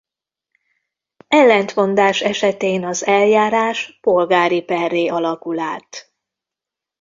[1.27, 6.13] Ellentmondás esetén az eljárás polgári perré alakul át.